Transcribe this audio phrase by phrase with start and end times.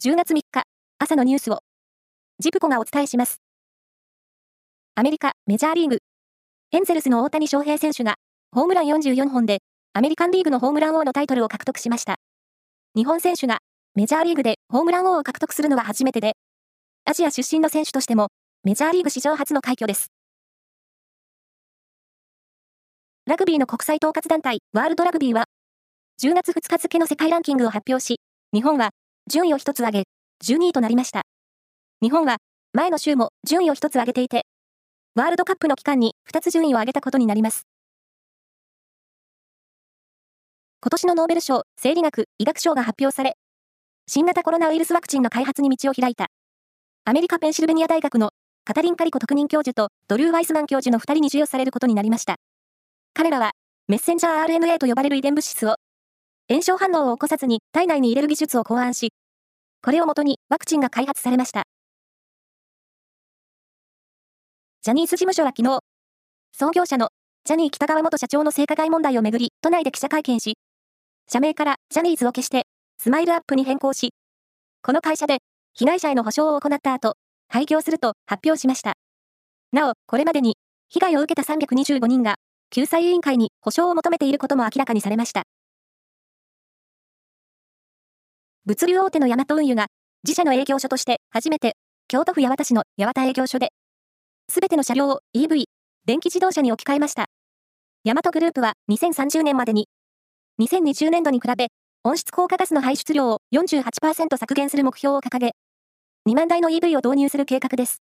[0.00, 0.62] 10月3日、
[1.00, 1.58] 朝のニュースを、
[2.38, 3.40] ジプコがお伝えします。
[4.94, 5.98] アメリカ、メジャーリーグ。
[6.70, 8.14] エンゼルスの大谷翔平選手が、
[8.52, 9.58] ホームラン44本で、
[9.94, 12.14] アメリカンリーグのホームラン王のタイトルを獲得しました。
[12.94, 13.58] 日本選手が、
[13.96, 16.36] メジャーリーグでホームラン王を獲得するのは初めてで、
[17.04, 18.28] アジア出身の選手としても、
[18.62, 20.12] メジャーリーグ史上初の快挙です。
[23.26, 25.46] ラグビーの国際統括団体、ワールドラグビーは、
[26.22, 28.20] 10月2日付の世界ランキングを発表し、
[28.54, 28.90] 日本は、
[29.28, 30.04] 順位を1つ上げ、
[30.42, 31.22] 12位となりました。
[32.00, 32.38] 日本は、
[32.72, 34.46] 前の週も順位を1つ上げていて、
[35.14, 37.66] ワールドカップの期間に2つ順位を上げたことになります。
[40.80, 43.36] 今年のノーベル賞、生理学、医学賞が発表され、
[44.06, 46.28] 新型コロナウイルスワクチンの開発に道を開いた、
[47.04, 48.30] アメリカ・ペンシルベニア大学の
[48.64, 52.36] カタリン・カリコ特任教授とドルー・ワイスマン教授の2人に授与されることになりました。
[53.12, 53.50] 彼らは、
[53.88, 55.76] メッセンジャー RNA と呼ばれる遺伝物質を、
[56.50, 59.12] 炎症反応を起こさずに体内に入れる技術を考案し、
[59.82, 61.62] これをもとにワクチンが開発されました。
[64.82, 65.80] ジャニーズ事務所は昨日、
[66.52, 67.10] 創業者の
[67.44, 70.54] ジャニー北川元社長の性加害問題をめぐり、都内で記者会見し、
[71.30, 72.62] 社名からジャニーズを消して、
[72.98, 74.10] スマイルアップに変更し、
[74.82, 75.38] この会社で
[75.74, 77.14] 被害者への補償を行った後、
[77.48, 78.94] 廃業すると発表しました。
[79.72, 80.56] なお、これまでに
[80.88, 82.36] 被害を受けた325人が
[82.70, 85.42] 救済委員会に補償を求めていることも明らかにされました。
[88.68, 89.86] 物流大手のヤマト運輸が
[90.24, 91.72] 自社の営業所として初めて
[92.06, 93.70] 京都府八幡市の八幡営業所で、
[94.50, 95.64] すべての車両を EV、
[96.04, 97.28] 電気自動車に置き換えました。
[98.04, 99.88] ヤマトグループは2030年までに、
[100.60, 101.68] 2020年度に比べ、
[102.04, 105.52] 温室効果ガスの排出量を48%削減する目標を掲げ、
[106.28, 108.02] 2万台の EV を導入する計画です。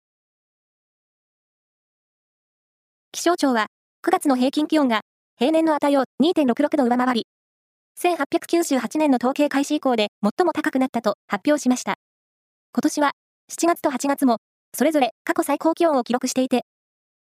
[3.11, 3.67] 気象庁は、
[4.07, 5.01] 9月の平均気温が
[5.37, 7.27] 平年の値を2.66度上回り、
[7.99, 11.95] 1898年の統計開始以降で最も高くなったと発表しました。
[12.73, 13.11] 今年は
[13.51, 14.37] 7月と8月も
[14.75, 16.65] それぞれ過去最高気温を記録していて、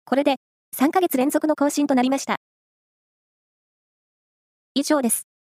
[0.05, 0.37] これで
[0.77, 2.37] 3ヶ月連続の更新となりました。
[4.75, 5.34] 以上です。